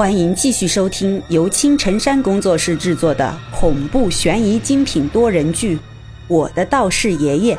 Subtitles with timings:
[0.00, 5.76] 欢迎继续收听由青城山工作室制作的恐怖悬疑精品多人剧
[6.26, 7.54] 《我的道士爷爷》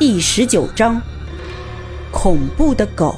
[0.00, 1.00] 第十九章：
[2.10, 3.14] 恐怖的狗。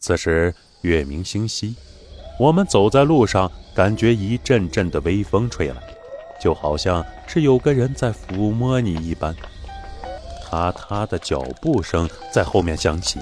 [0.00, 1.76] 此时月明星稀，
[2.36, 5.76] 我们走在路上，感觉一阵阵的微风吹来，
[6.42, 9.32] 就好像是有个人在抚摸你一般。
[10.44, 13.20] 踏踏的脚步声在后面响起，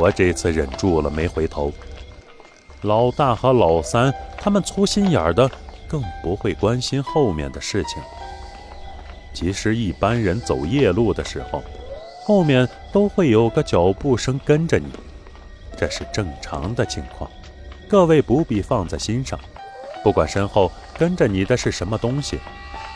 [0.00, 1.72] 我这次忍住了没回头。
[2.80, 5.48] 老大和老三他们粗心眼儿的，
[5.86, 8.02] 更不会关心后面的事情。
[9.32, 11.62] 其实一般人走夜路的时候，
[12.24, 14.86] 后面都会有个脚步声跟着你。
[15.76, 17.30] 这是正常的情况，
[17.88, 19.38] 各位不必放在心上。
[20.02, 22.38] 不管身后跟着你的是什么东西，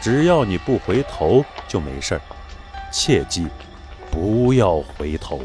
[0.00, 2.20] 只要你不回头就没事儿。
[2.92, 3.47] 切记，
[4.11, 5.41] 不要回头。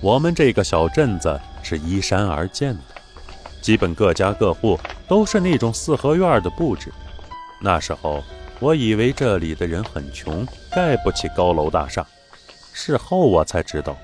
[0.00, 2.80] 我们这个小镇子是依山而建的，
[3.62, 6.92] 基本各家各户都是那种四合院的布置。
[7.60, 8.22] 那时候
[8.60, 12.06] 我以为这里的人很穷，盖不起高楼大厦，
[12.72, 13.96] 事后我才知道。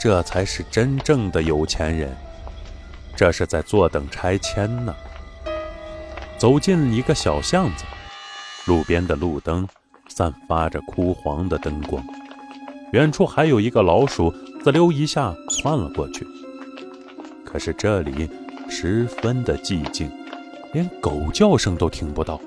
[0.00, 2.16] 这才是真正的有钱人，
[3.18, 4.94] 这是在坐等拆迁呢。
[6.36, 7.84] 走进一个小巷子，
[8.64, 9.66] 路边的路灯
[10.06, 12.00] 散发着枯黄的灯光，
[12.92, 16.24] 远处还有一个老鼠滋溜一下窜了过去。
[17.44, 18.30] 可是这里
[18.68, 20.08] 十分的寂静，
[20.72, 22.40] 连狗叫声都听不到。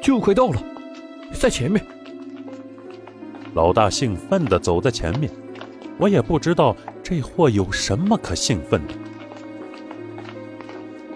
[0.00, 0.62] 就快到了，
[1.34, 1.84] 在前面。
[3.52, 5.30] 老大兴奋地走在前面。
[5.98, 8.94] 我也不知道这货有什么可兴奋的。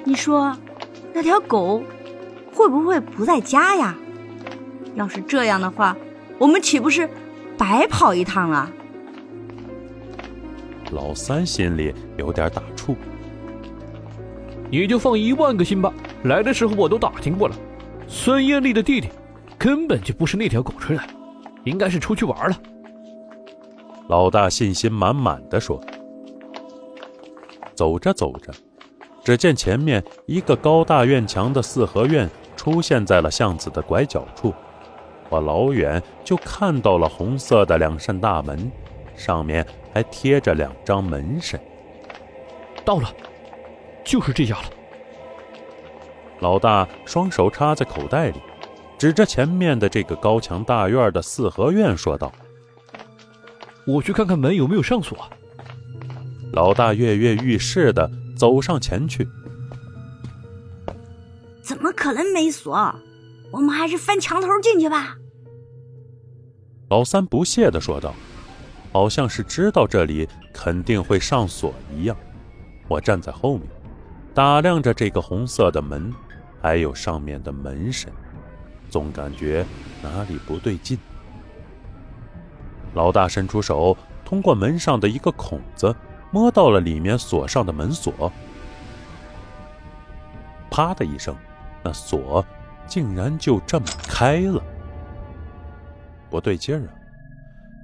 [0.05, 0.57] 你说，
[1.13, 1.83] 那条狗
[2.53, 3.97] 会不会不在家呀？
[4.95, 5.97] 要是这样的话，
[6.39, 7.09] 我们岂不是
[7.59, 8.71] 白跑一趟了？
[10.93, 12.95] 老三心里有点打怵。
[14.71, 15.93] 你就放一万个心吧。
[16.25, 17.57] 来的时候我都打听过了，
[18.09, 19.09] 孙艳丽的弟弟
[19.59, 21.07] 根本就不是那条狗吹来，
[21.65, 22.57] 应该是出去玩了。
[24.09, 25.81] 老大信心满满的说
[27.75, 28.53] ：“走着走着，
[29.25, 34.55] 只见前面一个高大院墙的四合院出现在了巷子的拐角处。
[35.29, 38.71] 我老远就看到了红色的两扇大门，
[39.17, 41.59] 上面还贴着两张门神。
[42.85, 43.13] 到了，
[44.05, 44.65] 就是这家了。”
[46.39, 48.41] 老大双手插在口袋里，
[48.97, 52.31] 指着前面的这个高墙大院的四合院说道。
[53.87, 55.17] 我去看看门有没有上锁。
[56.53, 59.29] 老大跃跃欲试的走上前去。
[61.63, 62.95] 怎么可能没锁？
[63.53, 65.17] 我们还是翻墙头进去吧。
[66.89, 68.15] 老三不屑的说道，
[68.93, 72.17] 好像是知道这里肯定会上锁一样。
[72.89, 73.67] 我站在后面，
[74.35, 76.13] 打量着这个红色的门，
[76.61, 78.13] 还有上面的门神，
[78.89, 79.65] 总感觉
[80.03, 80.99] 哪里不对劲。
[82.97, 85.95] 老大伸出手，通过门上的一个孔子，
[86.31, 88.33] 摸到了里面锁上的门锁。
[90.71, 91.37] 啪的一声，
[91.85, 92.45] 那锁
[92.87, 94.63] 竟然就这么开了。
[96.31, 96.91] 不对劲儿啊！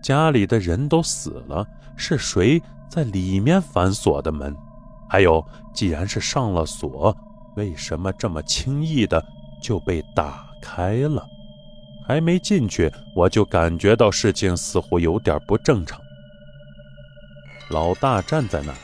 [0.02, 4.56] 家里的人都死了，是谁在里面反锁的门？
[5.08, 5.44] 还有，
[5.74, 7.14] 既然是上了锁，
[7.54, 9.22] 为什么这么轻易的
[9.62, 11.24] 就被打开了？
[12.12, 15.98] 还没进去，我就感觉到事情似乎有点不正常。
[17.70, 18.76] 老大站在那儿，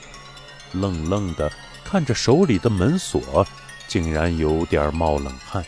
[0.72, 1.52] 愣愣的
[1.84, 3.46] 看着手里的门锁，
[3.86, 5.62] 竟然有点冒冷汗。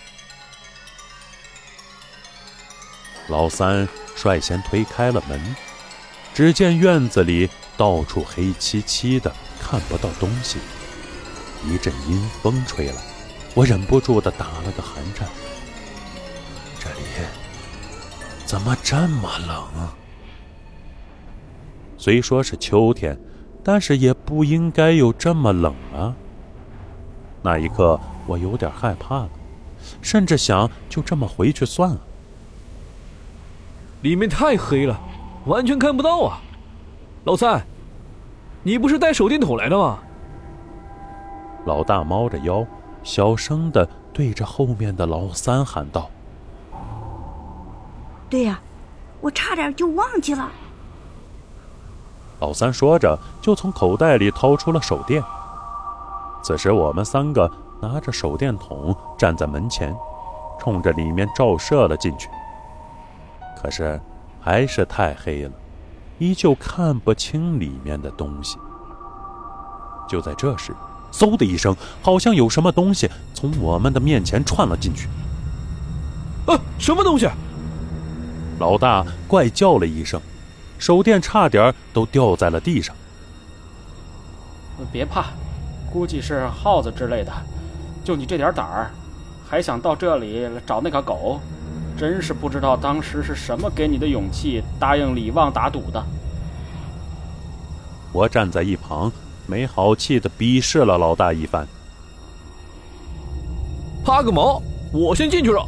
[3.28, 5.54] 老三率先推开了门，
[6.32, 10.58] 只见院子里到处黑漆漆的，看不到东西。
[11.66, 12.94] 一阵阴风吹来，
[13.52, 15.28] 我忍不住的打了个寒颤。
[18.50, 19.94] 怎么这么冷啊？
[21.96, 23.16] 虽说是秋天，
[23.62, 26.12] 但是也不应该有这么冷啊！
[27.42, 29.30] 那一刻，我有点害怕了，
[30.02, 32.00] 甚至想就这么回去算了。
[34.02, 35.00] 里面太黑了，
[35.44, 36.40] 完全看不到啊！
[37.22, 37.64] 老三，
[38.64, 40.00] 你不是带手电筒来的吗？
[41.66, 42.66] 老大猫着腰，
[43.04, 46.10] 小声的对着后面的老三喊道。
[48.30, 48.60] 对呀，
[49.20, 50.48] 我差点就忘记了。
[52.38, 55.22] 老三说着，就从口袋里掏出了手电。
[56.42, 57.50] 此时，我们三个
[57.82, 59.94] 拿着手电筒站在门前，
[60.60, 62.30] 冲着里面照射了进去。
[63.60, 64.00] 可是，
[64.40, 65.52] 还是太黑了，
[66.18, 68.58] 依旧看不清里面的东西。
[70.08, 70.74] 就在这时，
[71.12, 75.08] 嗖的一声，好像有什么东西从我们的面前窜了进去。
[76.46, 77.28] 啊，什么东西？
[78.60, 80.20] 老大怪叫了一声，
[80.78, 82.94] 手电差点都掉在了地上。
[84.92, 85.30] 别怕，
[85.90, 87.32] 估计是耗子之类的。
[88.04, 88.90] 就你这点胆儿，
[89.48, 91.40] 还想到这里找那个狗，
[91.96, 96.04] 真是不知道当时是什么给你的勇气，答应李旺打赌的。
[98.12, 99.10] 我站在一旁，
[99.46, 101.66] 没好气的鄙视了老大一番。
[104.04, 104.60] 怕个毛！
[104.92, 105.66] 我先进去了。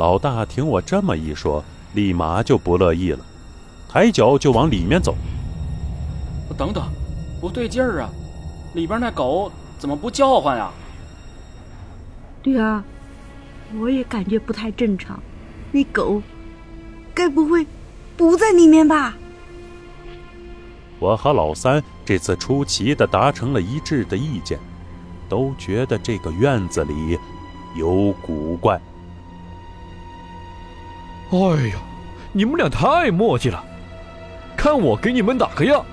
[0.00, 1.62] 老大听我这么一说，
[1.92, 3.18] 立马就不乐意了，
[3.86, 5.14] 抬脚就往里面走。
[6.56, 6.82] 等等，
[7.38, 8.08] 不对劲儿啊！
[8.72, 10.70] 里边那狗怎么不叫唤呀？
[12.42, 12.82] 对啊，
[13.78, 15.22] 我也感觉不太正常。
[15.70, 16.22] 那狗，
[17.12, 17.66] 该不会
[18.16, 19.14] 不在里面吧？
[20.98, 24.58] 我和老三这次出奇的达成了一致的意见，
[25.28, 27.18] 都觉得这个院子里
[27.76, 28.80] 有古怪。
[31.32, 31.38] 哎
[31.68, 31.76] 呀，
[32.32, 33.64] 你们俩太磨叽了！
[34.56, 35.84] 看我给你们打个样。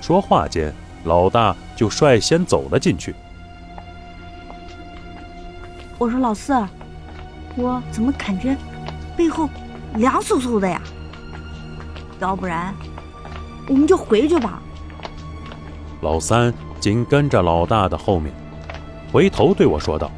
[0.00, 0.72] 说话间，
[1.04, 3.14] 老大就率先走了进去。
[5.98, 6.54] 我说老四，
[7.54, 8.56] 我怎么感觉
[9.16, 9.48] 背后
[9.96, 10.80] 凉飕飕的呀？
[12.20, 12.74] 要不然
[13.68, 14.62] 我们就回去吧。
[16.00, 18.32] 老三紧跟着老大的后面，
[19.12, 20.10] 回头对我说道：“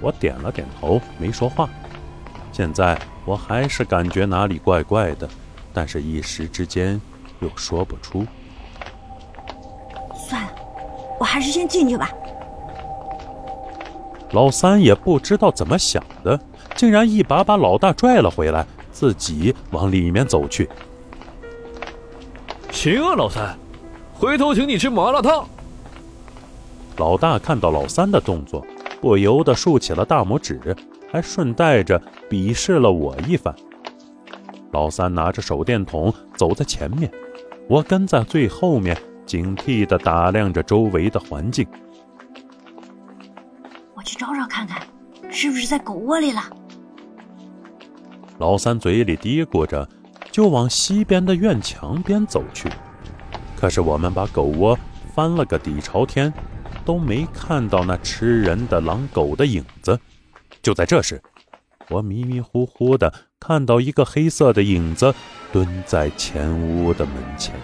[0.00, 1.68] 我点了点头，没说话。
[2.56, 5.28] 现在我还是感觉哪里怪怪的，
[5.74, 6.98] 但是一时之间
[7.40, 8.24] 又说不出。
[10.26, 10.48] 算了，
[11.20, 12.10] 我还是先进去吧。”
[14.32, 16.40] 老三也不知道怎么想的，
[16.74, 20.66] 竟然一把把老大拽了回来，自己往里面走去。
[22.70, 23.54] 行啊，老三，
[24.14, 25.46] 回头请你吃麻辣烫。
[26.96, 28.66] 老大看到老三的动作，
[28.98, 30.74] 不由得竖起了大拇指，
[31.10, 33.54] 还顺带着鄙视了我一番。
[34.72, 37.10] 老三拿着手电筒走在前面，
[37.68, 41.66] 我跟在最后面，警惕地打量着周围的环境。
[43.94, 44.86] 我去找找看看，
[45.30, 46.42] 是不是在狗窝里了？
[48.38, 49.88] 老三嘴里嘀咕着，
[50.30, 52.68] 就往西边的院墙边走去。
[53.56, 54.78] 可是我们把狗窝
[55.14, 56.30] 翻了个底朝天，
[56.84, 59.98] 都没看到那吃人的狼狗的影子。
[60.66, 61.22] 就在这时，
[61.90, 65.14] 我迷迷糊糊的看到一个黑色的影子
[65.52, 67.54] 蹲在前屋的门前。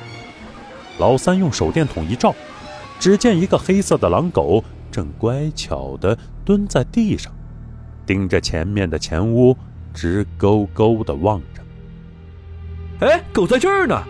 [1.01, 2.33] 老三用手电筒一照，
[3.01, 7.35] 只见一个黑色的狼狗正乖巧的蹲在地上，
[8.07, 9.57] 盯着前面的前屋，
[9.93, 11.61] 直勾勾的望着。
[13.05, 14.01] 哎，狗在这儿呢！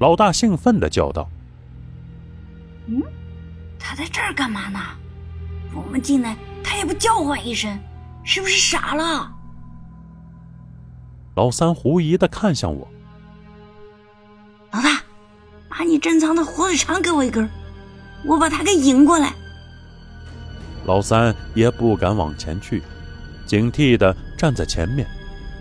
[0.00, 1.30] 老大兴奋的叫道
[2.88, 3.02] ：“嗯，
[3.78, 4.78] 他在这儿干嘛呢？
[5.72, 7.78] 我们进来，他也不叫唤一声，
[8.24, 9.32] 是不是傻了？”
[11.36, 12.88] 老三狐疑的看向我
[14.72, 15.00] ：“老大，
[15.68, 17.48] 把你珍藏的火腿肠给我一根，
[18.26, 19.32] 我把他给引过来。”
[20.86, 22.82] 老三也不敢往前去，
[23.46, 25.06] 警惕的站在前面，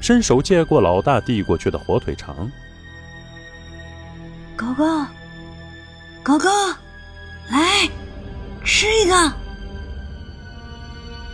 [0.01, 2.49] 伸手接过老大递过去的火腿肠。
[4.55, 4.85] 狗狗，
[6.23, 6.49] 狗狗，
[7.49, 7.87] 来
[8.63, 9.48] 吃一个。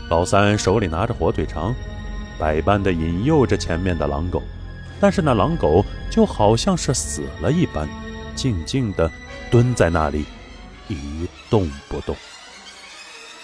[0.10, 1.74] 老三手里拿着火腿肠，
[2.38, 4.42] 百般的引诱着前面的狼狗，
[5.00, 7.88] 但是那狼狗就好像是死了一般，
[8.36, 9.12] 静静的
[9.50, 10.26] 蹲在那里，
[10.88, 12.16] 一动不动。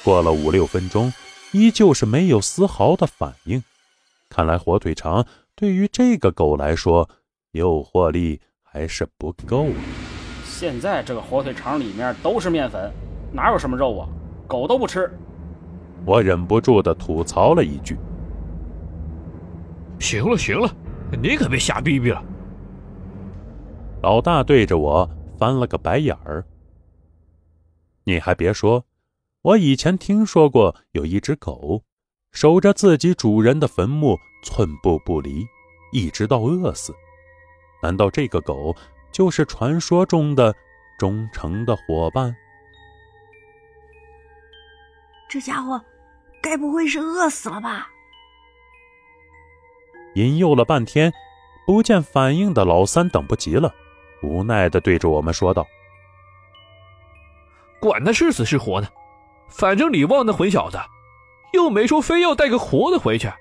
[0.04, 1.12] 过了五六分钟，
[1.52, 3.64] 依旧是没有丝毫的反应。
[4.30, 5.26] 看来火腿肠
[5.56, 7.10] 对于这个狗来说，
[7.52, 8.42] 诱惑力。
[8.74, 9.76] 还是不够啊。
[10.46, 12.90] 现在这个火腿肠里面都是面粉，
[13.34, 14.08] 哪有什么肉啊？
[14.48, 15.12] 狗都不吃。
[16.06, 17.98] 我忍不住的吐槽了一句
[20.00, 20.74] ：“行了行了，
[21.22, 22.24] 你可别瞎逼逼了。”
[24.02, 26.44] 老大对着我翻了个白眼儿。
[28.04, 28.84] 你还别说，
[29.44, 31.84] 我以前听说过有一只狗，
[32.32, 35.46] 守着自己主人的坟墓，寸步不离，
[35.92, 36.92] 一直到饿死。
[37.84, 38.76] 难道这个狗
[39.12, 40.56] 就是传说中的
[40.98, 42.36] 忠诚的伙伴？
[45.32, 45.82] 这家伙
[46.42, 47.88] 该不会是饿死了吧？
[50.16, 51.14] 引诱了半天，
[51.66, 53.74] 不见反应的老三等不及了，
[54.22, 55.66] 无奈的对着我们说道
[57.80, 58.90] ：“管他是死是活呢，
[59.48, 60.78] 反正李旺那混小子，
[61.54, 63.32] 又没说非要带个活的回去。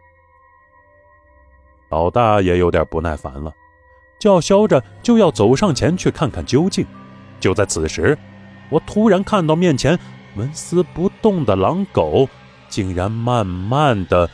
[1.88, 3.52] 老大也有点不耐烦了，
[4.20, 6.86] 叫嚣着就要走上前去看看究竟。
[7.40, 8.16] 就在此时，
[8.68, 9.98] 我突然看到面前
[10.36, 12.28] 纹丝不动的狼狗，
[12.68, 14.30] 竟然慢慢的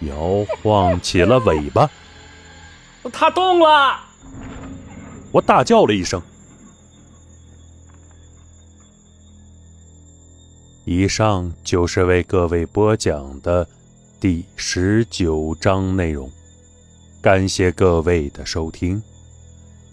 [0.00, 1.90] 摇晃起了尾巴。
[3.12, 4.00] 它动了！
[5.32, 6.20] 我大叫了一声。
[10.84, 13.68] 以上就是为各位播讲的
[14.18, 16.30] 第十九章内容，
[17.20, 19.02] 感谢各位的收听，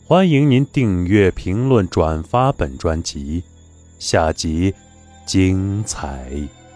[0.08, 3.44] 欢迎您订阅、评论、转发本专辑，
[4.00, 4.74] 下集
[5.26, 6.30] 精彩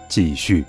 [0.08, 0.65] 继续。